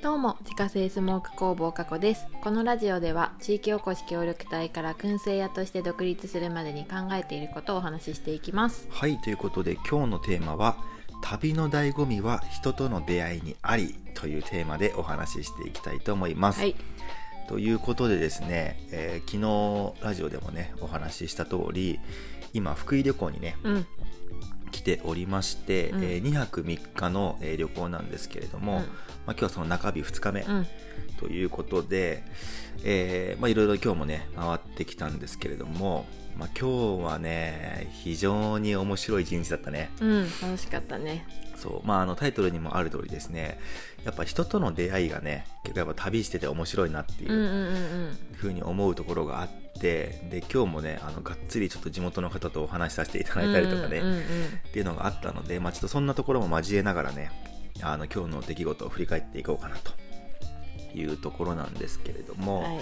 [0.00, 2.28] どうも自家製スモーク工房加古です。
[2.40, 8.86] このラジオでは地域おこし協力隊から燻製屋として独立するまでに考えていることをお話ししていきます。
[8.90, 10.76] はいということで今日のテーマは
[11.20, 16.60] 「旅の醍醐味は人との出会いにあり」というテーマでお話ししていきたいと思います。
[16.60, 16.76] はい。
[17.48, 21.98] ということでですね、えー昨日ラジオでもねお話しした通り
[22.52, 23.86] 今福井旅行にねうん
[24.68, 26.04] 来ておりまして、うん。
[26.04, 28.80] え2泊3日の、えー旅行なんですけれども、うん。
[28.80, 28.90] まあ、
[29.32, 30.66] 今日はその中日2日目うん。
[31.18, 32.24] ということで、
[32.84, 36.06] えーまあ、いろいろ今日もね回ってきたんですけれども、
[36.38, 39.90] まあ、今日はね非常に面白い一日だったね。
[40.00, 41.26] うん楽しかったね。
[41.56, 43.58] そうまああのタイトルにもある通りですね
[44.04, 49.48] やっぱ人との出会いがね結構やっぱ旅してて面白いなっていうふうに思うところがあっ
[49.80, 54.00] てで今日もねあのがっつりちょっと地元の方とお話しさせていたうんだいたりとかね、
[54.68, 57.32] っていうのがあったので、まあ、ちょっとそんなところも交えながらね
[57.82, 59.90] あの今日の出来事を振り返っていこうかなと
[60.94, 62.78] いうところなんですけれども、はい。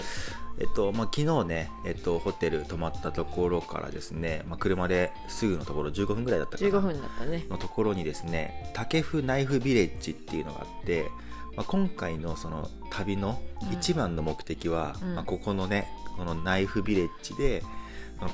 [0.59, 7.45] えっとまあ、昨日ね、えっと、ホテル泊まったところからですね、まあ、車ですぐのところ15分ぐらいだったかな15分だったね。
[7.49, 11.11] のところにですね竹フナイフビレッジっていうのがあって、
[11.55, 13.39] まあ、今回のその旅の
[13.71, 15.15] 一番の目的は、うん。
[15.15, 17.61] まあ、ここのねこのナイフビレッジで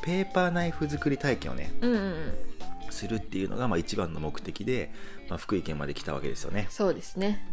[0.01, 2.33] ペーパーナイフ作り体験をねうんうんうん。
[2.89, 4.93] するっていうのがまあ一番の目的で、
[5.27, 6.67] まあ、福井県まで来たわけですよね。
[6.69, 7.45] そうですね。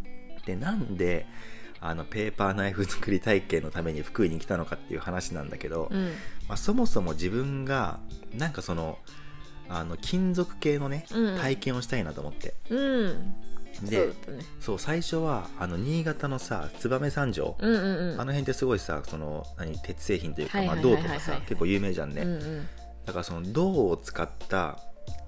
[0.47, 1.27] でなんで
[1.81, 6.13] あのペーパーナイフ作り体験のために福井に来たのかっていう話なんだけど、うん。
[6.49, 8.01] まあ、そもそも自分が
[8.35, 8.99] なんかその
[9.69, 11.39] あの金属系のね、うん。
[11.39, 12.55] 体験をしたいなと思って。
[12.69, 13.35] うん。
[13.89, 14.13] でね。
[14.61, 18.21] そう最初はあの新潟のさ燕三条、うんうんうん。
[18.21, 22.69] あの辺ってすごいさその何鉄製品というか、まあ、銅とかさ結構有名じゃんね、うんうん。
[23.07, 24.79] だからその銅を使った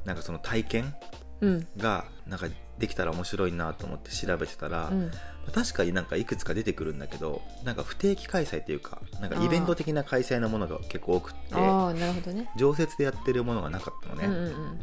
[0.05, 0.95] なんかその体験
[1.41, 1.67] うん。
[1.79, 2.47] がなんか
[2.79, 5.11] できたら面白いなと思って調べてたら、うん。
[5.53, 11.61] 確かになんかいくつか出てくるんだけどなんか不定期開催というかなんかイベント的な開催のものが結構多くってな
[11.93, 12.49] るほどね。
[12.57, 14.79] 常設でやってるものがなかったのね、うんうん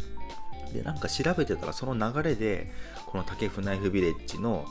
[0.67, 0.73] うん。
[0.73, 2.71] でなんか調べてたらその流れで
[3.05, 4.65] この竹フナイフビレッジの、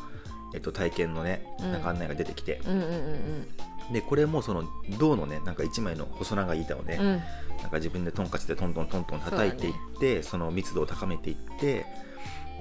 [0.55, 1.73] えっと、体験のねうん。
[1.73, 3.49] なんか案内が出てきて、うんうんうん
[3.91, 4.65] でこれもその
[4.99, 7.07] 銅のねなんか1枚の細長い板をね、うん。
[7.07, 7.23] うん
[7.63, 11.87] なんか自分でトンカチでトントントントン叩いていってそ,、の密度を高めていって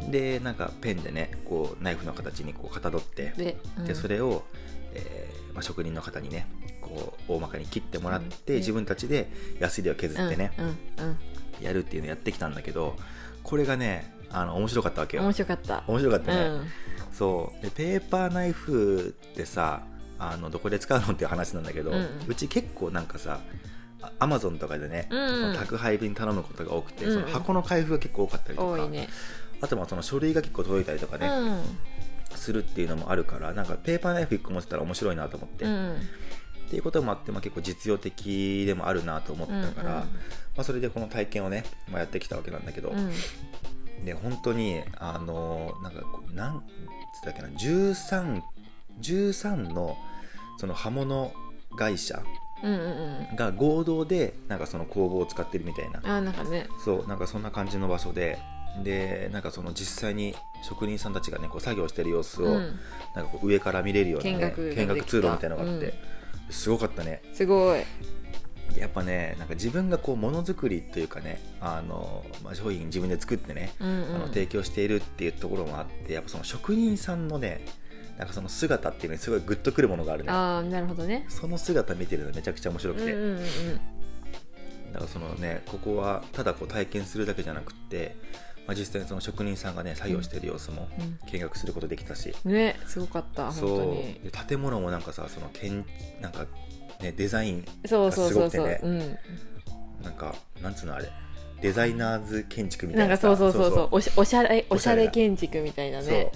[0.09, 3.85] でなんかペンでねこうナイフの形にこうかたどってでうん。
[3.85, 4.43] でそれを、
[4.93, 6.47] えーまあ、職人の方にね
[6.81, 8.59] こう大まかに切ってもらって、うん。
[8.59, 10.51] 自分たちでヤスリを削ってね、
[11.61, 12.95] やるっていうのをやってきたんだけど
[13.43, 15.27] これがねあの面白かったわけうん、よ。
[15.29, 15.83] 面白かった。
[15.87, 16.67] 面白かったね、うん。
[17.11, 17.61] そう。
[17.61, 19.83] でペーパーナイフってさ
[20.19, 21.93] あのどこで使うのっていう話なんだけど、う
[22.27, 22.35] うん。
[22.35, 23.39] ち結構なんかさ
[24.19, 29.09] アマゾンとかでね、うん宅配便頼むことが多くて、その箱の開封が結構多かったりとか、ね
[29.61, 31.61] あとはその書類が結構届いたりとかね、うん。
[32.35, 35.97] するっていうのもあるからなんかペーパーナイフ1個持ってたら面白いなと思って、っうん。
[36.69, 40.07] ていうこともあって、まあ、結構実用的でもあるなと思ったから、うんうんま
[40.57, 43.11] あ、それでこの体験をね、まあ、やってきたわけなんだけど、うん。
[44.05, 46.01] で本当にあのなんか
[46.33, 48.41] なんつったっけな13
[49.01, 49.97] 13の
[50.59, 51.31] その刃物
[51.77, 52.21] 会社
[52.63, 52.79] うんうん
[53.29, 53.35] うん。
[53.35, 55.99] が合同でなんかその工房を使ってるみたいな。
[55.99, 56.67] あーなんかね。
[56.83, 58.37] そうなんかそんな感じの場所で
[58.83, 62.79] でなんかその実際に職人さんたちがねこう作業してる様子を、うん。
[63.15, 65.93] なんかこう上から見れるような、ね、見学見学通路みたいなのがあって、
[66.49, 67.21] すごかったね。
[67.33, 67.81] すごい。
[68.75, 74.15] やっぱねなんか自分がこうものづくりというかねあの、まあ、商品自分で作ってね、うんうん。
[74.15, 77.65] あの提供しているっていうところもあってやっぱその職人さんのね
[78.19, 80.31] なんかその姿っていうのにすごいグッとくるものがあるね。
[80.31, 81.25] ああなるほどね。
[81.29, 83.43] その姿見てるのめちゃくちゃ面白くて、うんうんうん。
[84.93, 88.15] だからそのねここはただこう体験するだけじゃなくって、
[88.67, 91.19] まあ、実際にその職人さんがね作業してる様子もうん。
[91.31, 93.75] 見学することできたし、うんねすごかった本当そ
[94.43, 94.47] う。
[94.47, 95.85] 建物もなんかさその建
[96.21, 96.45] なんか
[97.01, 98.99] ねデザインそうそうそうそう、すごくてうん。
[100.03, 101.09] なんかなんつうのあれ。
[101.61, 103.87] デザイナーズ建築みたないんかそうそうそうそう。
[103.91, 106.31] おしおしゃれおしゃれ建築みたいなね。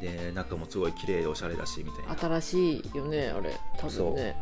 [0.00, 2.14] で中もすごい綺麗でおしゃれだしみたいな。
[2.14, 3.52] っ新しいよねあれ。
[3.76, 4.36] 多分ね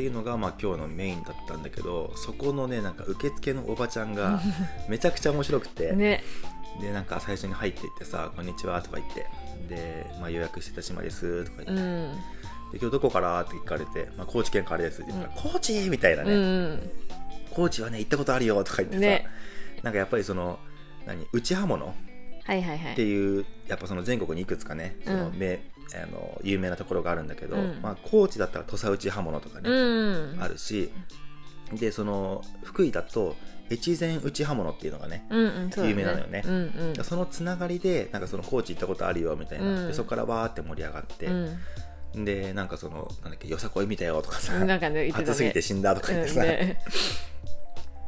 [0.00, 4.40] ていうのがまあ今日のメインだったんだけどそこのねなんか受付のおばちゃんが
[4.88, 6.24] めちゃくちゃ面白くて、ね。
[6.80, 9.26] でなんか最初に入っていってさ「こんにちは」とか言って
[9.68, 12.12] で、まあ、予約してた島ですとか言って、うん。
[12.72, 13.42] で今日どこから？
[13.42, 16.34] って聞かれて、まあ、高知県からですって言ったら、高知みたいなうね、
[16.76, 16.90] ん。
[17.50, 19.26] 高知はね行ったことあるよとか言ってさ、ね。
[19.82, 20.58] なんかやっぱりその
[21.06, 21.94] 何内刃物
[22.50, 22.92] はいはいはい。
[22.94, 25.62] っていうやっぱその全国にいくつかねそのうんめ、
[25.94, 27.78] あの有名なところがあるんだけど、うん。
[27.80, 30.38] まあ、高知だったら土佐内刃物とかね、うん。
[30.40, 30.90] あるし
[31.72, 33.36] でその福井だと
[33.70, 36.42] 越前内刃物っていうのがね、うんうんそうだ有名なのよね。
[36.44, 37.04] うんうん。
[37.04, 39.86] そのつながりでなんかその高知行ったことあるよみたいな、うん。
[39.86, 42.24] でそこからわーって盛り上がって、うん。
[42.24, 45.12] でなんかそのなんだっけよさこい見たよとかさ、なんかね。
[45.14, 46.80] 暑すぎて死んだとか言ってさ、うんね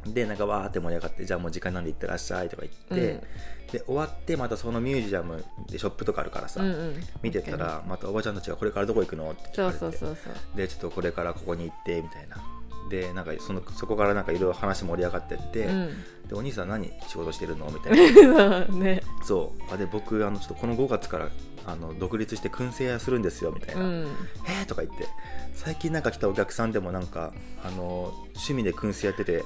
[0.07, 3.21] でなんかわーって盛り上がってじゃあもう時間なんで行ってらっしゃいとか言って、うん。
[3.73, 6.95] で終わってまたそのミュージアムでショップとかあるからさ、うんうん。
[7.23, 10.07] 見てたらまたおばちゃんたちがこれからどこ行くのって聞かれて
[10.57, 12.37] でちょっとこれからここに行ってみたいな。
[12.91, 15.89] でなんかそのそこからなんかいろいろ話盛り上がってって、うん。
[16.29, 18.67] でお兄さん何仕事してるのみたいな。
[18.77, 19.03] ね。
[19.25, 19.73] そう。
[19.73, 21.29] あで僕あのちょっとこの5月から
[21.65, 24.03] あの独立して燻製屋するんですよみたいうな、ん。
[24.03, 25.07] えーとか言って
[25.55, 27.33] 最近なんか来たお客さんでもなんか
[27.65, 29.45] あの趣味で燻製やっててで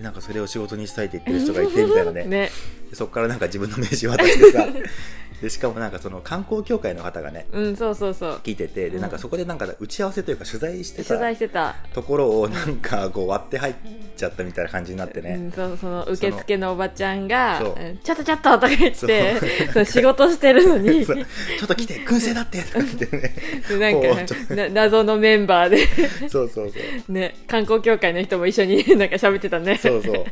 [0.00, 2.24] なんかそれを仕事にしたいって言ってる人がいてみたいなね。
[2.26, 2.50] ね。
[2.90, 4.66] でそこからなんか自分の名刺渡してさ
[5.40, 8.32] でしかもなんかその観光協会の方がねうんそうそうそう。
[8.42, 11.76] 聞いててでなんかそこでなんか打ち合わせというか取材してた取材してた。
[11.92, 13.74] ところをなんかこう割って入っ
[14.16, 17.60] ちゃったみたいな感じになってね、うん、そうその受付のおばちゃんが
[18.02, 21.06] ちょっとちょっととか言ってそうそう仕事してるのに。
[21.06, 23.34] ちょっと来て燻製だってとか言ってね。
[23.68, 25.86] でなんかな謎のメンバーで。
[26.28, 27.12] そうそうそう。
[27.12, 29.78] ね観光協会の人も一緒になんか喋ってたね。
[29.78, 30.24] そうそう。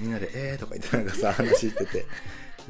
[0.00, 1.92] みんなで「えー」とか言ってなんかさ話してて。
[1.92, 2.06] で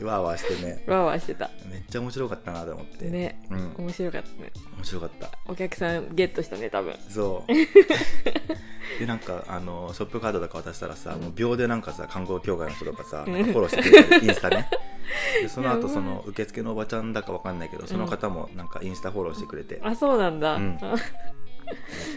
[0.01, 0.83] わーわーしてね。
[0.87, 1.51] わーわーしてた。
[1.71, 3.11] めっちゃ面白かったなと思って。
[3.11, 3.43] ね。
[3.51, 3.75] うん。
[3.79, 4.53] 面白かったね。
[4.77, 5.31] 面白かった。
[5.47, 6.95] お客さんゲットしたね多分。
[7.09, 7.53] そう。
[8.99, 14.69] でなんかあのショップカードとか渡したらさ、もう秒でなんかさ観光協会の人とかさ、なんかフォローしてくれてインスタね。
[15.43, 20.79] でその後その受付のおばちゃんだかわかんないけどその方もなんかインスタフォローしてくれて、めあそうなんだ、うん。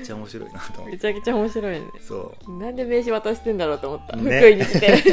[0.01, 5.03] っちゃ面白いなと思ってめちゃくちゃ面白いねそうなんで名刺渡してんだろうと思った、ね福井に来て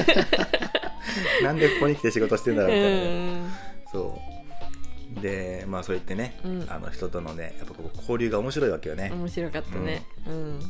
[1.43, 3.49] なんでここに来て仕事してんだろううみたいな
[3.91, 5.21] そう。
[5.21, 6.67] でまあそう言ってね、うん。
[6.69, 10.05] あの人とのねやっぱこう交流が面白いわけよね、面白かったね。
[10.27, 10.61] うん、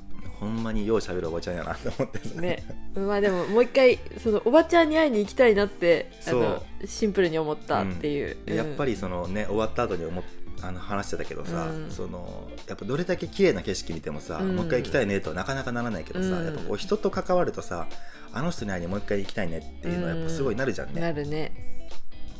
[0.40, 2.40] ほんまによう喋るおばちゃんやなと思ってさ。
[2.40, 2.64] ね。
[2.94, 10.24] まあでももう一回そのおばちゃんに会いに行きたいなってあのシンプルに思ったっていう、でやっぱりりそのね終わった後に思っ
[10.62, 11.90] あの話してたけどさ、うん。
[11.90, 14.56] そのやっぱどれだけ綺麗な景色見てもさ、うん。
[14.56, 16.46] もう一回行きたいねとはなかなかならないけどさ、うん。
[16.46, 17.86] やっぱこう人と関わるとさ
[18.32, 21.52] あの人に会いにもう一回行きたいねっていうのはやっぱすごいなるじゃんね、なるね。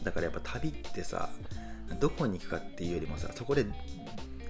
[0.03, 1.29] だからやっぱ旅ってさ
[2.01, 3.67] どこに行くかっていうよりもさそこで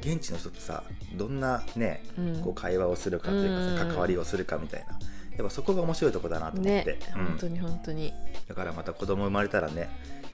[0.01, 0.85] 現地の人とさ
[1.17, 2.41] どんなね、うん。
[2.43, 3.89] こう会話をするかというかさ、うん。
[3.91, 4.99] 関わりをするかみたいな
[5.37, 7.25] やっぱそこが面白いとこだなと思って、ねうん。
[7.25, 8.13] 本当に本当に。
[8.49, 9.89] だからまた子供生まれたらね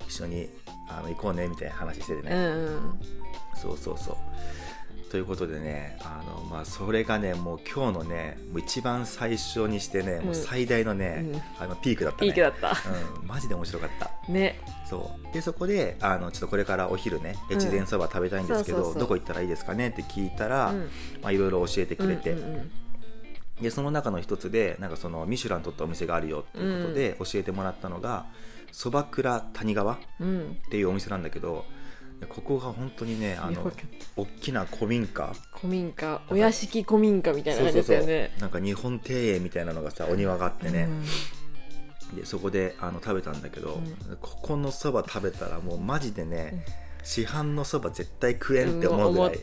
[0.09, 0.49] 一緒に
[0.91, 3.01] あの行こうねみたいな話しててね、うんうん
[3.59, 4.17] そうそうそう。
[5.11, 12.33] ということでねあの、まあ、それがねもう今日のねもう一番最初にしてね、もう最大のね、あのピークだったね。
[12.33, 12.77] ピークだった。
[13.21, 14.11] うん、マジで面白かった。
[14.31, 14.61] ね。
[14.89, 15.33] そう。
[15.33, 19.01] でそこであのちょっとこれからお昼ね越前そば食べたいんですけど、そうそうそう。
[19.01, 20.91] どこ行ったらいいですかねって聞いたら、うん。
[21.23, 22.71] まあ、いろいろ教えてくれて、うんうん
[23.61, 28.27] でその中の一つでなんかそのミシュラン取ったお店があるよっていうことで教えてもらったのが
[28.71, 30.29] そば倉谷川っうん。
[30.29, 31.65] うんていうお店なんだけど
[32.27, 33.71] ここが本当にねあの
[34.17, 35.33] 大きな古民家。
[35.55, 36.21] 古民家。
[36.29, 37.97] お屋敷古民家みたいな感じそうそうそう。
[37.97, 40.89] だったよねなんか日本庭園みたいなのがさお庭があってね、
[42.11, 42.17] うん。
[42.17, 43.81] でそこであの食べたんだけど、
[44.21, 46.65] ここのそば食べたらもうマジでね、
[47.05, 49.39] 市販のそば絶対食えんって思うぐらい、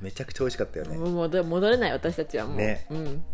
[0.00, 2.56] めちゃくちゃ美味しかったよね、もう戻戻れない私たちはもう。
[2.56, 2.86] ね。
[2.90, 3.24] うん。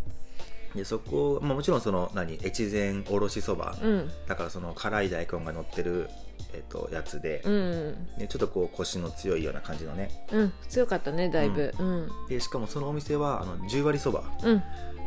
[0.75, 4.11] でそこ、まあ、もちろんその何越前おろしそば、うん。
[4.27, 6.09] だからその辛い大根が乗ってる、
[6.53, 7.91] えっとやつで、うん。
[8.17, 10.25] ね、ちょっとこうコシの強いような感じのね。
[10.31, 10.53] うん。
[10.69, 11.73] 強かったねだいぶ。
[11.79, 12.09] うん。
[12.29, 14.23] でしかもそのお店はあの10割そば。
[14.43, 14.63] うん。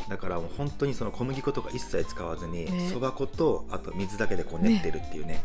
[0.09, 2.89] だからもう本当にその小麦粉とか一切使わずにね。
[2.91, 5.43] そば、粉とあと水だけでこう練ってるっていうね。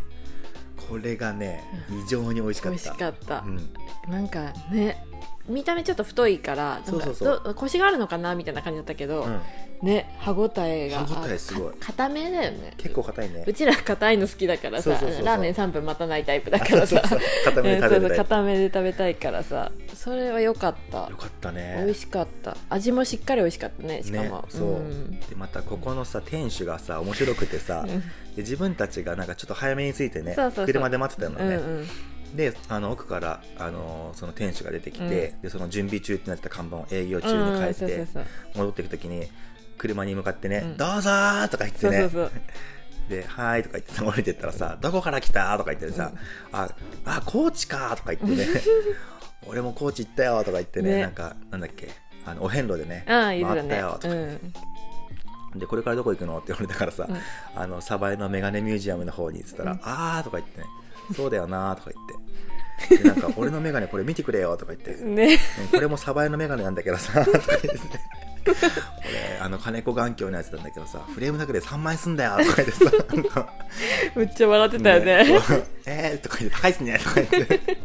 [0.88, 2.84] これがね異常に美味しかった。
[2.84, 3.40] 美味しかった。
[3.40, 3.72] うん、
[4.08, 5.04] なんかね
[5.48, 6.80] 見た目ちょっと太いから
[7.54, 9.40] 腰があるのかなみたいな感じだったけど、うん。
[9.82, 11.74] ね歯ごたえが歯応えすごい。
[11.78, 12.72] 硬めだよね。
[12.76, 13.44] 結構硬いね。
[13.46, 16.86] うちら硬いの好きだからさラーメン3分待たないタイプだからさ。
[16.86, 17.76] そうそう 固め
[18.56, 19.70] で食べたいからさ。
[19.94, 21.08] それは良かった。
[21.10, 21.76] よかったね。
[21.84, 22.56] 美味しかった。
[22.70, 25.20] 味もしっかり美味しかったねしかねも、そう、ん。
[25.20, 28.00] でまたここのさ店主がさ面白くてさ、うん。
[28.00, 28.06] で
[28.38, 30.66] 自分たちがなんかちょっと早めに着いてねそうそうそう。
[30.66, 31.88] 車で待ってたのね、うんうん
[32.37, 38.09] であの奥からあのその店主が出てきて、でその準備中ってなってた看板を営業中に変えうんそうそうて
[38.55, 39.26] 戻っていく時に
[39.78, 42.00] 車に向かってね「うんどうぞー!」とか言ってね。
[42.00, 42.40] そうそうそう。
[43.09, 46.12] で「はーい」とか言ってさ降りてったらさ「どこから来た?」とか言ってさ
[46.52, 46.69] 「あ
[47.05, 48.61] あ高知か!」とか言ってね
[49.47, 51.02] 「俺も高知行ったよ」とか言ってねね。
[51.02, 51.88] なんかなんだっけ
[52.25, 54.52] あのお遍路でねあ回ったよとかうん。
[55.55, 56.37] でこれからどこ行くの？
[56.38, 57.16] って言われたからさ、うん。
[57.55, 60.66] あのサバエのメガネミュージアムの方にっつったら「うんあー」とか言ってね
[61.14, 62.26] 「そうだよな」とか言って。
[62.98, 65.38] でなんか「俺のメガネこれ見てくれよ」とか言って、うんね
[65.72, 67.70] これもサバエのメガネなんだけどさ」とか言って。
[68.46, 68.54] 俺
[69.40, 72.72] あの金子眼鏡のやつなんだけどさフレームだけで3万円すんだよとか言って
[73.28, 73.48] さ
[74.14, 75.64] めっちゃ笑ってたよねそう。
[75.86, 77.78] えーとか言って高いっすねとか言って、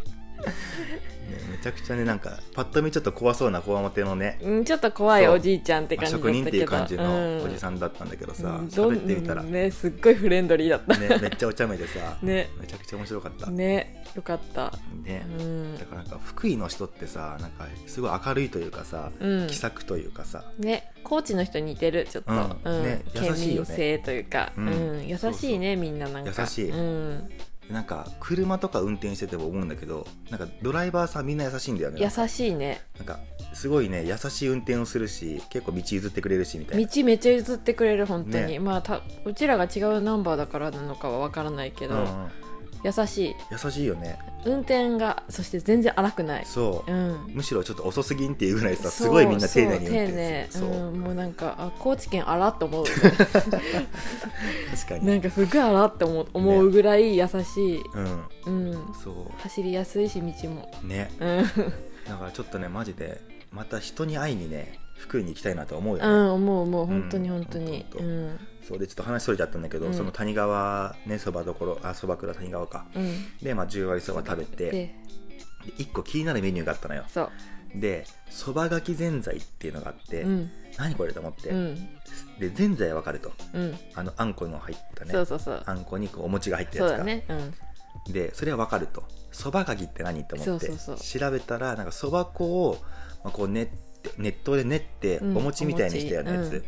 [1.61, 4.39] ちゃくちゃねなんかパッと見ちょっと怖そうなこわもてのね。
[4.41, 6.37] うん、ちょっと怖いおじいちゃんって感じだったけど。
[6.37, 8.67] 職人っていう感じのおじんさんだったんだけどさうん。
[8.67, 10.97] 喋ってみたら、ねねすっごいフレンドリーだった。
[10.97, 12.49] めっちゃお茶目でさ、 ね。
[12.59, 13.47] めちゃくちゃ面白かった。
[13.47, 14.73] ねねよかった。
[14.93, 15.77] うん。
[15.77, 19.47] だからなんか福井の人ってさなんかすごい明るいというかさ、うん。
[19.47, 20.43] 気さくというかさ。
[20.57, 22.57] ね高知の人に似てるちょっと、うん。
[22.63, 22.83] うん。
[22.83, 23.67] ね優県しいよね。
[23.69, 25.01] 民性というか、ううん。
[25.01, 26.41] ん優しいねみんななんか。
[26.41, 26.69] 優しい。
[26.69, 27.29] うん、
[27.71, 32.01] なんか車とか運転してても思うんだけどなんかドライバーさんみんな優しいんだよね。
[32.01, 32.81] 優しいね。
[32.97, 33.19] なんか
[33.53, 36.87] すごいね優しい運転をするし結構道譲ってくれるしみたいな。
[36.87, 38.59] 道めっちゃ譲ってくれる本当に、ね。
[38.59, 42.40] まあたうちらが違うナンバーだからなのかは分からないけど、うんうん
[42.83, 43.35] 優しい。
[43.51, 44.19] 優しいよね。
[44.43, 46.45] 運転がそして全然荒くない。
[46.45, 47.27] そう、うん。
[47.33, 50.65] むしろちょっと遅すぎんっていうぐらいさすごいみんな丁寧に運転する。
[50.65, 52.85] そう、うん、もうなんかあ高知県荒っと思う。
[52.85, 53.01] 確
[54.87, 55.05] かに。
[55.05, 57.81] なんかすごい荒って思う思うぐらい優しい、
[58.45, 58.71] うん。
[58.71, 60.71] うん、そ走りやすいし道も。
[60.83, 61.11] うね。
[61.19, 61.43] うん、
[62.07, 63.21] だからちょっとねマジで
[63.51, 66.85] また人に会いにね福井に行きたいなと思うよね、うん、思う思う。
[66.87, 67.35] 本当にうん。
[67.35, 67.85] 本当に。
[67.99, 68.39] うん
[68.71, 69.93] そうでちょっと話それちゃったんだけど、うん。
[69.93, 72.85] その谷川ねそばどころあそば倉谷川か。
[72.95, 73.37] うん。
[73.41, 74.95] でまあ10割そば食べてで
[75.77, 77.03] 1個気になるメニューがあったのよ。
[77.07, 77.29] そう。
[77.75, 80.49] でそばがきぜんざいっていうのがあって、うん。
[80.77, 81.89] 何これと思って、うん。
[82.39, 83.31] でぜんざいはわかると。
[83.53, 83.77] うん。
[83.95, 85.11] あのあんこの入ったね。
[85.11, 85.63] そうそうそう。
[85.65, 86.89] あんこにこうお餅が入ったやつか。
[86.89, 87.25] そうだね。
[87.27, 88.13] うん。
[88.13, 89.03] でそれはわかると。
[89.31, 92.77] そばがきって何って思ってそうそうそ調べたらなんかそば粉を、
[93.23, 95.37] まあ、こう練って熱湯で練ってうん。
[95.37, 96.63] お餅みたいにしたようなやつ、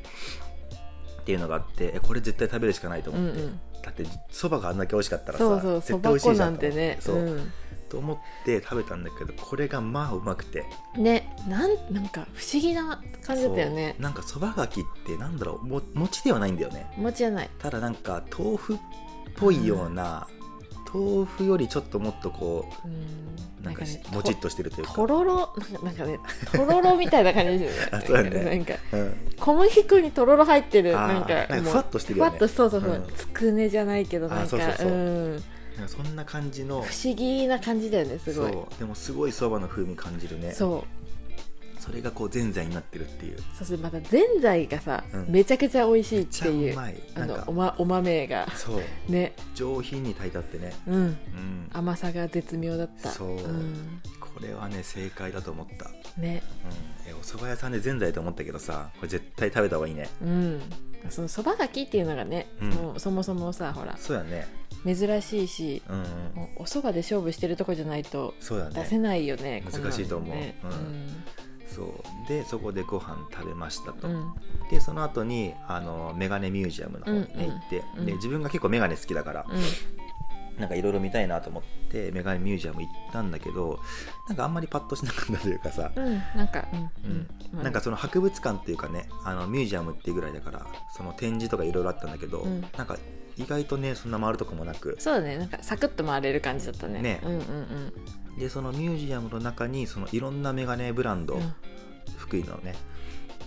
[1.24, 3.60] っていうのがあってえこれ絶対食べるしかないと思って、うんうん。
[3.82, 6.98] だってそばがあんだけ美味しかったらさそうそうそ絶対美味しいじゃんと思って。
[7.00, 7.54] そう、うん。
[7.90, 10.66] と思って食べたんだけどこれがまあうまくて。
[10.98, 13.96] ねなんなんか不思議な感じだったよね。
[14.00, 15.66] なんかそばがきってなんだろう。
[15.66, 16.92] も餅ではないんだよね。
[16.98, 17.50] お餅じゃない。
[17.60, 18.78] ただなんか豆腐っ
[19.38, 20.28] ぽいような、
[20.94, 22.92] 豆腐よりちょっともっとこうん。
[22.92, 24.94] うなんかねもちっとしてるというか。
[24.94, 26.20] とろろなんかなんかね
[26.52, 27.86] とろろみたいな感じですよ。
[27.86, 28.44] ね あそうだね。
[28.44, 29.16] なんかうん。
[29.40, 32.30] 小麦粉にとろろ入ってるなんかふわっとしてるよね。
[32.30, 33.06] ふわっとそうそうそう、うん。
[33.16, 35.44] つくねじゃないけどなんかうん。
[35.88, 36.82] そんな感じの。
[36.84, 38.52] 不思議な感じだよねすごい。
[38.78, 40.52] でもすごいそばの風味感じるね。
[40.52, 41.03] そう
[41.84, 43.38] それがこうぜんざいになってるっていう。
[43.58, 45.26] そしてまたぜんざいがさ、うん。
[45.28, 46.96] めちゃくちゃ美味しいっめってちゃういうまい。
[47.16, 47.38] あなんか。
[47.40, 48.50] のお,、ま、お豆が。
[48.56, 49.12] そう。
[49.12, 49.34] ね。
[49.54, 50.74] 上品に炊いてあってね。
[50.88, 50.96] うん。
[50.96, 51.70] うん。
[51.74, 53.10] 甘さが絶妙だった。
[53.10, 53.36] そう。
[53.36, 54.00] ん。
[54.22, 55.92] これはね正解だと思った。
[56.22, 56.42] ね。
[57.06, 57.12] うん。
[57.12, 60.08] えお蕎麦屋さんでぜんざいと思ったけどさこれ絶対食べた方がいいね。
[60.22, 60.62] うん。
[61.10, 62.70] そのそばがきっていうのがね、うん。
[62.70, 63.98] もうそもそもさほら。
[63.98, 64.48] そうやね。
[64.86, 66.04] 珍しいしうんうん。
[66.34, 68.76] もうお蕎麦で勝負してるとこじゃないとそうだね。
[68.76, 70.30] 出せないよねこんなの難しいと思う。
[70.30, 70.56] ね。
[70.64, 71.24] うん
[71.74, 72.28] そう。
[72.28, 74.16] でそこでご飯食べましたと、うん。
[74.16, 74.34] うん
[74.70, 77.52] でその後にあのメガネミュージアムの方にね、うんうん。
[77.52, 78.06] 行ってうん。
[78.06, 79.46] で自分が結構メガネ好きだから、
[80.58, 83.80] なんかいろいろ見たいなと思ってメガネミュージアム行ったんだけど
[84.28, 87.28] なんかあんまりパッとしなかったというかさ、うん、うん、なんか、うんうん。
[87.56, 90.66] うん、なんかその博物館っていうかねあのミュージアムっていうぐらいだから
[90.96, 92.62] その展示とかいろいろあったんだけど、うん。
[92.62, 92.98] なんか
[93.36, 94.96] 意外とねそんな回るとこもなく。
[95.00, 97.02] そうだねなんかサクッと回れる感じだったね。
[97.02, 97.22] ね。
[97.24, 97.94] うんうん
[98.38, 101.54] でそのミュージアムの中にそのいろんなメガネブランド、うん、
[102.18, 102.76] 福井のね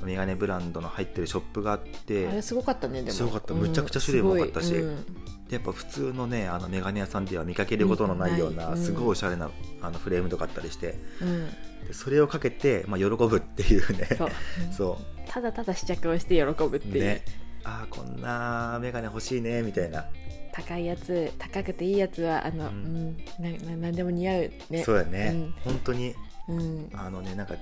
[0.04, 3.12] メガネブランドの入ってるショップがあってあれすごかったねでも。
[3.12, 3.54] すごかった。
[3.54, 3.60] うん。
[3.60, 5.04] むちゃくちゃ種類も多かったしうん。
[5.48, 8.76] でやっぱ普通のねあのメガネ屋さんでは見かけることのないような、うん。
[8.76, 9.50] すごいおしゃれな
[9.80, 11.46] あのフレームとかあったりしてうん。
[11.86, 14.08] でそれをかけて、まあ、喜ぶっていうね。
[14.16, 14.30] そう。
[14.72, 17.06] そただただ試着をして喜ぶっていう、う。
[17.06, 17.24] ね
[17.66, 20.06] ああこんなメガネ欲しいねみたいな、
[20.52, 24.84] 高いやつ高くていいやつはあの、ううんんなでも似合うね。
[24.84, 26.14] そうやね、本当に。
[26.48, 26.90] うん。
[26.94, 27.54] あのねなんか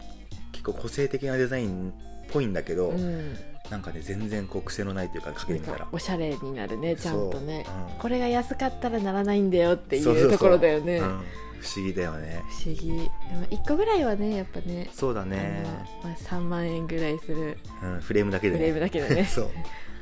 [0.52, 3.34] 結構個性的なデザインっぽいんだけど、うん、
[3.70, 5.88] なんかね全然こう癖のないというかかけてみたら。
[5.90, 7.64] おしゃれになるねちゃんとね。
[7.66, 7.99] そううん。
[7.99, 10.99] これが安かったらならないんだよっていそうところだよね。
[10.99, 11.25] うん。
[11.61, 12.42] 不思議だよね。
[12.62, 12.88] 不思議。
[12.88, 13.08] でも
[13.50, 15.64] 1個ぐらいはねやっぱねそうだね、
[16.04, 17.58] まあ、3万円ぐらいする。
[17.82, 18.58] うん、フレームだけでね。
[18.58, 19.25] フレームだけでね。
[19.26, 19.50] そう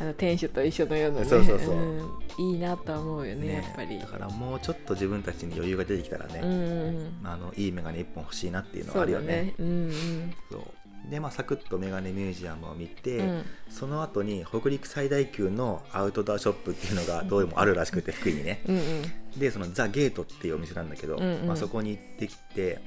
[0.02, 1.74] あの店主と一緒のようなねそうそうそう。
[1.76, 2.00] ん。
[2.38, 3.52] いいなとは思うよねね。
[3.54, 4.00] やっぱり。
[4.00, 7.20] だからもうちょっと自分たちに余裕が出てきたらね、うんうんうん。
[7.22, 9.26] あのいいメガネ1本欲しいなっていうのはあるよね。
[9.26, 9.54] ね。
[9.60, 10.34] うんうん。
[10.50, 10.62] そう。
[11.08, 13.44] でまあサクッとメガネミュージアムを見て、うん。
[13.70, 18.64] その後に北陸最大級のアウトドアショップっていうのがどうもあるらしくて福井にね。
[18.66, 19.38] うんうん。
[19.38, 21.46] でそのザ・ゲートっていうお店なんだけど、うんうん。
[21.46, 22.80] まあ、そこに行ってきて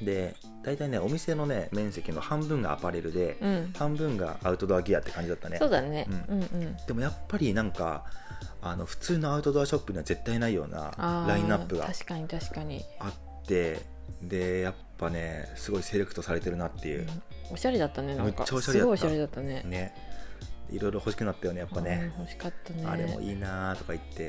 [0.00, 3.72] で大体ねお店のね面積の半分がアパレルで、うん。
[3.76, 5.58] 半分がアウトドアギアって感じだったね。
[5.58, 6.06] そうだね。
[6.28, 6.76] ううんうん。
[6.86, 8.04] でもやっぱりなんか
[8.60, 12.82] あの普通のアウトドアショップには絶対ないようなラインナップが確かに確かに。
[12.98, 13.82] あって
[14.22, 17.06] でやっぱねすごいセレクトされてるなっていう、
[17.52, 18.24] おしゃれだったねなんか。
[18.24, 18.86] めっちゃおしゃれだった。
[18.86, 19.62] すごいおしゃれだったね。
[19.64, 19.94] ね。
[20.70, 22.84] いろいろ欲しくなったよねやっぱね、うん欲しかったね。
[22.86, 24.28] あれもいいなーとか言って。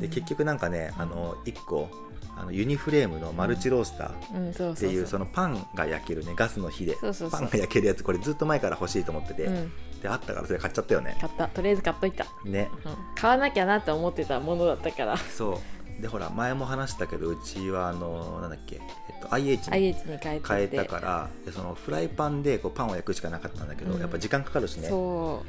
[0.00, 0.10] でうん。
[0.10, 1.88] 結局なんかねあの1個
[2.36, 6.96] あのユニフレームのマルチロースターっていうそのパンが焼けるねガスの火で
[7.30, 9.72] パンが焼けるやつこれずっと前から欲しいと思ってて、うん。
[10.00, 11.16] であったからそれ買っちゃったよね。
[11.20, 11.48] 買った。
[11.48, 12.70] とりあえず買っといた、ね。
[12.84, 12.92] うん。
[13.16, 15.16] 買わなきゃなって思ってたものだったから。
[15.16, 15.60] そ
[15.98, 16.02] う。
[16.02, 20.54] でほら前も話したけどうちはあのなんだっけ、えっと、IH に IH に変えてて。
[20.54, 24.00] 変えたからでそのフライパンでこうパンを焼くしかなかったんだけど、うん。
[24.00, 24.88] やっぱ時間かかるしね。
[24.88, 25.44] そ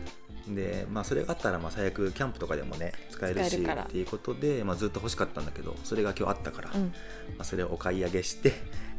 [0.49, 6.83] で、まあ、それがあったらまあ最悪キャンプとかでもね使えるしっていうことで、まあ、ずっと欲しかったんだけどそれが今日あったから、う、うん。
[6.85, 6.93] ま
[7.39, 8.53] あ、それをお買い上げして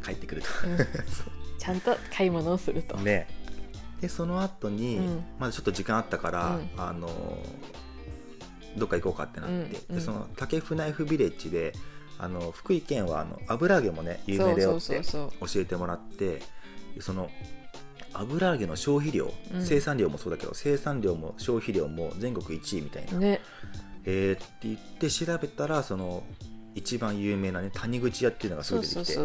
[0.05, 0.77] 帰ってくると、うん。
[1.59, 3.29] ちゃんと買い物をすると、ね。
[4.01, 5.25] でその後に、うん。
[5.39, 6.71] まだちょっと時間あったから、うん。
[6.77, 7.09] あの
[8.77, 11.73] どっか行こうかってなって、でその竹フナイフビレッジで
[12.19, 16.41] あの福井県はあの油揚げもね有名だよって教えてもらって
[16.95, 17.31] でその
[18.15, 19.65] 油揚げの消費量、うん。
[19.65, 23.41] 生産量もそうだけど生産量も消費量も全国1位みたいな、ね。
[24.05, 26.23] えーって言って調べたらその
[26.75, 29.19] 一番有名なね谷口屋っていうのがすぐ出てきて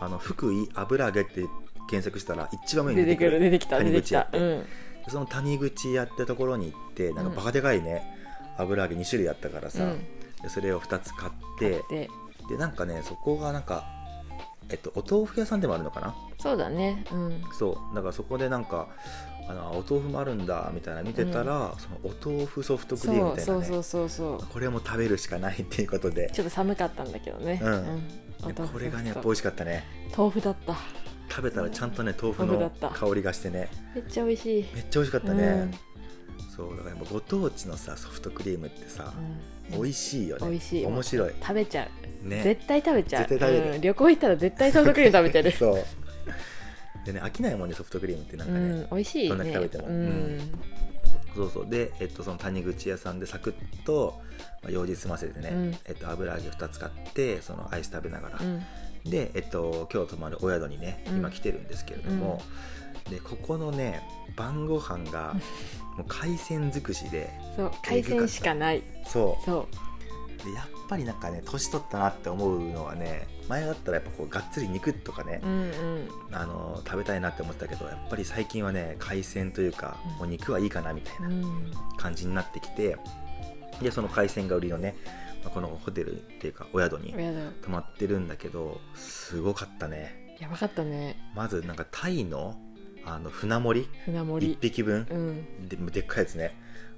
[0.00, 1.44] あの福井油揚げって
[1.88, 4.44] 検索したら一番上に出てくる出てきた出谷てき口屋って、た。
[4.44, 4.64] うん。
[5.04, 8.02] でその谷口屋ってところに行ってなんかバカでかいね、
[8.58, 9.94] 油揚げ2種類あったからさ、
[10.48, 12.10] それを2つ買ってで
[12.48, 13.84] でなんかねそこがなんか
[14.70, 16.14] えっとお豆腐屋さんでもあるのかな？
[16.38, 17.04] そうだね。
[17.12, 17.42] うん。
[17.58, 17.94] そう。
[17.94, 18.88] だからそこでなんか
[19.48, 23.58] あのお豆腐もあるんだみたいな見てたら、そのお豆腐ソフトクリームみたいなね。
[23.58, 24.46] そうそうそうそう。
[24.52, 26.30] これも食べるしかないっていうことで。
[26.32, 27.60] ちょっと寒かったんだけどね。
[27.62, 27.72] うん。
[28.42, 29.84] お豆腐でこれがねやっぱ美味しかったね。
[30.12, 30.76] ト豆腐だった。
[31.28, 33.68] 食べたらちゃんとね豆腐の香りがしてね。
[33.94, 34.66] めっちゃ美味しい。
[34.74, 35.74] めっちゃ美味しかったね、うん
[36.56, 39.12] そうだからやっぱご当地のさソフトクリームってさ、
[39.70, 39.82] うん。
[39.82, 40.48] 美味しいよね。
[40.48, 41.34] 美味しい面白い。
[41.40, 41.88] 食べちゃ
[42.24, 42.28] う。
[42.28, 42.42] ね。
[42.42, 43.28] 絶対食べちゃう。
[43.28, 43.74] 絶対食べる。
[43.74, 43.80] うん。
[43.80, 45.52] 旅行行ったら絶対ソフトクリーム食べてる。
[45.56, 45.84] そう。
[47.04, 48.88] でね飽きないもんねソフトクリームってなんかね、うん。
[48.90, 49.28] 美味しいね。
[49.28, 49.88] どんだけ食べても。
[49.88, 50.40] うん。
[51.34, 51.66] そうそう。
[51.68, 54.18] で、えっと、その谷口屋さんでサクッと、
[54.62, 55.76] まあ、用事済ませてね、うん。
[55.84, 58.60] えっと、油揚げ2つ買ってそのアイス食べながら、うん。
[59.04, 61.16] で、えっと、今日泊まるお宿にねうん。
[61.18, 62.40] 今来てるんですけれども、
[63.10, 64.02] でここのね
[64.36, 65.34] 晩ご飯が
[65.96, 68.82] もう海鮮尽くしでそう海鮮しかない。
[69.06, 70.44] そそう。
[70.44, 76.08] でやっぱりなんかね年取ったなって思うのはね前だったらやっぱこうがっつり肉とかねう、んうん。
[76.30, 80.18] あの食べたいなって思ったけどやっぱり最近はね海鮮というか、うん。
[80.18, 81.72] もう肉はいいかなみたいなうん。
[81.96, 82.96] 感じになってきて
[83.80, 84.96] でその海鮮が売りのね、
[85.42, 87.12] まあこのホテルっていうかお宿に
[87.62, 90.36] 泊まってるんだけどすごかったね。
[90.38, 91.16] やばかったね。
[91.34, 92.54] まずなんかタイの
[93.06, 94.58] あの船盛り？1船盛り。
[94.60, 95.06] 匹分？
[95.10, 95.68] うん。
[95.68, 96.54] ででっかいやつね。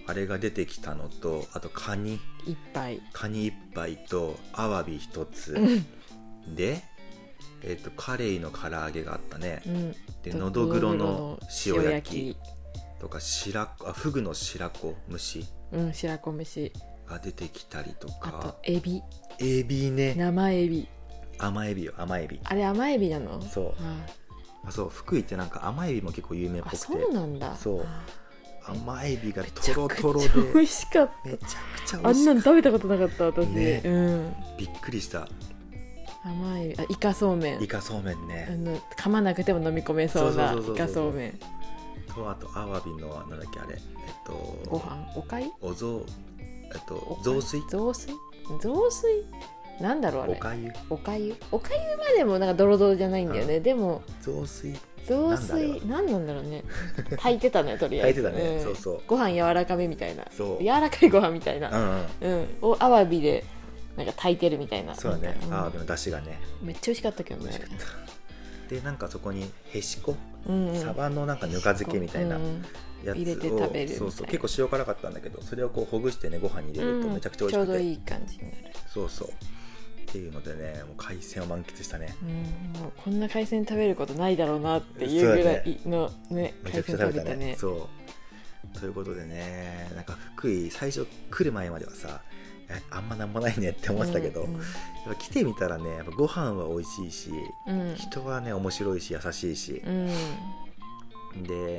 [0.06, 2.18] あれが出てきたのとあとカニ。
[2.46, 3.00] 一杯。
[3.12, 5.52] カニ1杯とアワビ1つ。
[5.52, 6.54] うん。
[6.54, 6.82] で、
[7.62, 9.62] えっとカレイの唐揚げがあったね。
[9.66, 9.92] うん。
[10.22, 12.36] でとのどぐろの塩塩焼き。
[13.00, 16.72] とか白子あフグの白子蒸しうん白子飯
[17.06, 19.02] が出てきたりとあとかエビ。
[19.38, 20.14] エビね。
[20.16, 20.88] 生エビ。
[21.38, 22.40] 甘エビよ甘エビ。
[22.42, 23.40] あれ甘エビなの？
[23.42, 23.74] そう。
[23.80, 24.06] あ
[24.64, 26.76] あそう福井ってなんか甘エビも結構有名っぽくて。
[26.76, 27.56] あそうなんだ。
[27.56, 27.82] そう。
[27.82, 28.04] あ
[28.70, 33.82] 甘エビがめちゃくちゃトロトロで美味しかっめちゃくちゃたあんな美味しかっの食べたことなかった私、ね。
[33.84, 34.34] うん。
[34.34, 35.26] たびっくりした。
[36.22, 37.62] 甘いあイカそうめん。
[37.62, 41.38] イカそうめんあねの噛まなくても飲み込めそうなイカそうめん。
[42.14, 43.76] とあとアワビのなんだっけあれ。
[43.76, 43.80] えっ
[44.26, 44.32] と
[44.68, 45.12] ご飯？
[45.16, 46.04] おかゆおぞ
[46.40, 47.62] えっと雑炊？
[47.70, 48.14] 雑炊？
[48.60, 49.24] 雑炊？
[49.80, 50.32] なんだろうあれ。
[50.34, 50.72] おかゆ。
[50.90, 51.36] おかゆ？
[51.52, 54.76] おかゆまでもなんかドロドロじゃないんだよね、でも雑炊。
[55.06, 55.86] 雑炊？
[55.86, 56.64] なんなんだろうね。
[57.16, 58.22] 炊いてたねとりあえず。
[58.22, 58.60] 炊いてたね。
[58.60, 58.62] ん。
[58.64, 59.00] そうそう。
[59.06, 60.24] ご飯柔らかめみたいな。
[60.36, 60.62] そう。
[60.62, 61.70] 柔らかいご飯みたいな。
[61.70, 62.38] うんうん。
[62.40, 63.44] うん、をアワビで
[63.96, 64.94] なんか炊いてるみたいな。
[64.94, 65.36] そうだね。
[65.50, 66.40] アワビの出汁がね。
[66.62, 67.50] めっちゃ美味しかったけどね。
[67.50, 68.74] 美味しかった。
[68.74, 70.14] でなんかそこにへしこ？
[70.46, 70.80] うんうん。
[70.80, 72.64] サバのなんかぬか漬けみたいなうん
[73.04, 74.26] やつを入れて食べるそうそう。
[74.26, 79.28] 結構塩辛かったんだけどそれをこうほぐしてねご飯に入れるとうんめちゃくちゃ美味しくて、ちょうどいい感じになる、そうそう
[80.08, 82.16] っていうのでねもう海鮮を満喫したね。
[82.22, 87.46] うん、もうこんな海鮮食べることないだろうなっていうぐらいのねめちゃくちゃ海鮮食べたね。
[87.46, 87.88] ねそ
[88.74, 88.78] う。
[88.78, 92.22] ということでねなんか福井最初来る前まではさ
[92.70, 94.54] えあんまなんもないねって思ってたけど、うん。
[94.54, 94.62] やっ
[95.08, 97.30] ぱ来てみたらねやっぱご飯は美味しいし
[97.66, 97.94] うん。
[97.94, 99.82] 人はね面白いし優しいし。
[99.84, 101.42] う、ん。
[101.42, 101.78] で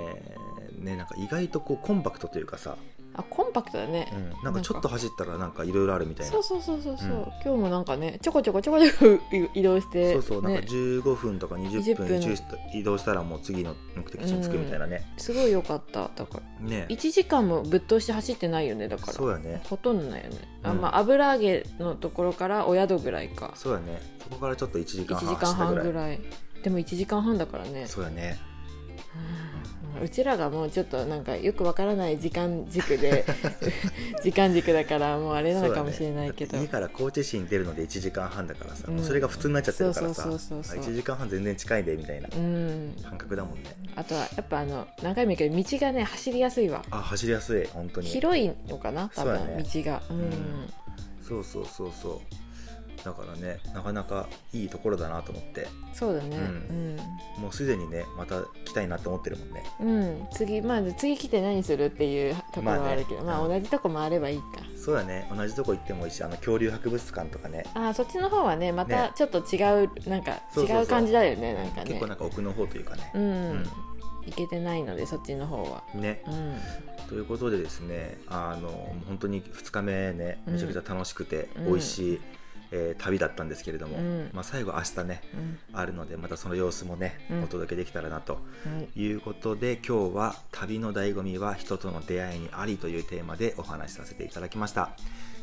[0.78, 2.78] ねなんか意外とこうコンパクトというかさ、
[3.20, 6.32] あコンパクトだね、うん、なんかちょっと走ったらなんかいろいろあるみたいな。
[6.32, 7.14] そうそうそうそうそう、うん。
[7.14, 9.20] 今日もなんかねちょこちょこちょこちょこ
[9.54, 10.14] 移動して。
[10.14, 12.60] そうそうなんかね、15分とか20分20分。
[12.74, 16.10] 移動したらもう次の目的地に着くみたいなね、すごい良かった。
[16.16, 16.68] だから。
[16.68, 16.86] ね。
[16.90, 19.14] 1時間もぶっ通して走ってないよねだから。
[19.14, 19.62] そうやね。
[19.66, 20.82] ほとんどないよね、あうん。
[20.82, 23.52] まあ油揚げのところからお宿ぐらいか。
[23.56, 24.02] そうやね。
[24.24, 26.20] そこからちょっと1時間1半ぐらい。
[26.64, 27.86] でも1時間半だからね。
[27.88, 28.38] そうやね。
[29.44, 29.49] うん
[30.02, 33.26] うちらがもうちょっとなんかよくわからない時間軸で
[34.24, 38.96] 時間軸だからもうあれなのかもしれないけど、ね家から高知市に出るので1時間半だからさ、うん。
[38.96, 42.96] もうそれが普通になっちゃってるからさそうそうそうそう1時間半全然近いでみたいなうん。
[43.04, 43.76] 感覚だもんね。
[43.96, 46.84] あとはやっぱあの何回も言うけど道がね走りやすいわ。
[46.92, 48.08] あ走りやすい本当に。
[48.08, 49.64] 広いのかな多分、ね。
[49.74, 50.02] 道が。
[50.10, 50.34] うん、ん。
[51.28, 52.49] そうそうそうそう
[53.04, 55.68] だからねなかなかいいところだなと思って。
[55.94, 56.38] そうだね。
[57.38, 59.64] うもうすでにねまた来たいなって思ってるもんね。
[59.80, 64.46] うん、うん、次まあ次来て何するっていうところはあるけど、まあまあね同じとこ回ればいいか。
[64.78, 65.30] そうだね。
[65.36, 67.66] 同じとこ行ってもいいしあの恐竜博物館とかね。
[67.74, 69.12] あーそっちの方はねまたね。
[69.16, 71.88] ちょっと違うなんか違う感じだよねなんかね。
[71.88, 73.12] 結構なんか奥の方というかね。
[73.16, 73.66] うん、うん。
[74.26, 75.84] 行けてないのでそっちの方は。
[75.96, 76.24] ね。
[76.28, 76.56] うん。
[77.08, 78.70] ということでですねあの
[79.08, 81.66] 本当に2日目ねめちゃくちゃ楽しくて、うん。
[81.66, 82.22] 美味しい、
[82.72, 84.30] えー旅だったんですけれども、うん。
[84.34, 85.60] まあ、最後明日ねうん。
[85.74, 87.44] あるのでまたその様子もね、うん。
[87.44, 88.40] お届けできたらなとは
[88.96, 89.00] い。
[89.02, 94.92] いうことで今日は旅の醍醐味は人との出会いにありというテーマでお話しさせていただきました。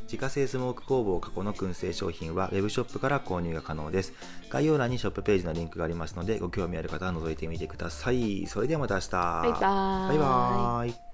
[0.04, 4.12] 自家製スモーク工房過去の燻製商品はウェブショップから購入が可能です。
[4.50, 8.46] 概要欄にショップページのリンクがありますのでご興味ある方は覗いてみてください。
[8.46, 9.10] それではまた明日。
[9.10, 10.08] バイバーイ。
[10.10, 11.05] バイバーイ